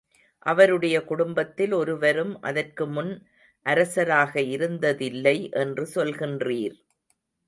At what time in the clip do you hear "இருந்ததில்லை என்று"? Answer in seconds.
4.55-5.85